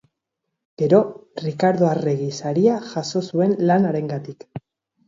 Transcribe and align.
Gero 0.81 1.01
Rikardo 1.43 1.91
Arregi 1.91 2.31
Saria 2.41 2.81
jaso 2.89 3.25
zuen 3.29 3.57
lan 3.71 3.89
harengatik. 3.93 4.53